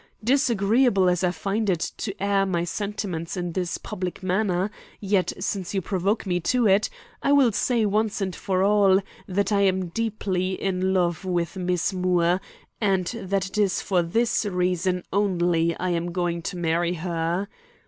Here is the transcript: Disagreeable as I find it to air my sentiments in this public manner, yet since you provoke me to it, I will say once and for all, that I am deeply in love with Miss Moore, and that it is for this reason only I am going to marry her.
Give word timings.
Disagreeable 0.23 1.07
as 1.07 1.23
I 1.23 1.29
find 1.29 1.69
it 1.69 1.91
to 1.99 2.13
air 2.19 2.43
my 2.47 2.63
sentiments 2.63 3.37
in 3.37 3.51
this 3.51 3.77
public 3.77 4.23
manner, 4.23 4.71
yet 4.99 5.31
since 5.39 5.75
you 5.75 5.81
provoke 5.83 6.25
me 6.25 6.39
to 6.39 6.65
it, 6.65 6.89
I 7.21 7.31
will 7.33 7.51
say 7.51 7.85
once 7.85 8.19
and 8.19 8.35
for 8.35 8.63
all, 8.63 8.99
that 9.27 9.51
I 9.51 9.61
am 9.61 9.89
deeply 9.89 10.59
in 10.59 10.91
love 10.95 11.23
with 11.23 11.55
Miss 11.55 11.93
Moore, 11.93 12.41
and 12.81 13.05
that 13.13 13.45
it 13.45 13.59
is 13.59 13.79
for 13.79 14.01
this 14.01 14.43
reason 14.43 15.03
only 15.13 15.77
I 15.77 15.91
am 15.91 16.11
going 16.11 16.41
to 16.41 16.57
marry 16.57 16.95
her. 16.95 17.47